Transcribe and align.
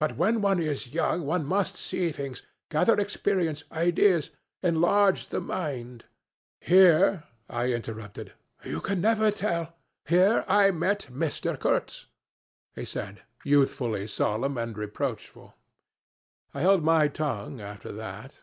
'But 0.00 0.16
when 0.16 0.40
one 0.40 0.58
is 0.58 0.94
young 0.94 1.26
one 1.26 1.44
must 1.44 1.76
see 1.76 2.10
things, 2.10 2.40
gather 2.70 2.98
experience, 2.98 3.64
ideas; 3.70 4.30
enlarge 4.62 5.28
the 5.28 5.42
mind.' 5.42 6.06
'Here!' 6.58 7.24
I 7.50 7.66
interrupted. 7.70 8.32
'You 8.64 8.80
can 8.80 9.02
never 9.02 9.30
tell! 9.30 9.74
Here 10.06 10.46
I 10.48 10.62
have 10.72 10.76
met 10.76 11.08
Mr. 11.12 11.60
Kurtz,' 11.60 12.06
he 12.74 12.86
said, 12.86 13.24
youthfully 13.44 14.06
solemn 14.06 14.56
and 14.56 14.74
reproachful. 14.78 15.52
I 16.54 16.62
held 16.62 16.82
my 16.82 17.08
tongue 17.08 17.60
after 17.60 17.92
that. 17.92 18.38